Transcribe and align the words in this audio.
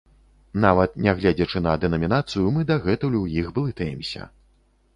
Нават 0.63 0.95
нягледзячы 1.07 1.61
на 1.67 1.75
дэнамінацыю, 1.85 2.45
мы 2.55 2.65
дагэтуль 2.73 3.21
у 3.23 3.25
іх 3.43 3.55
блытаемся. 3.59 4.21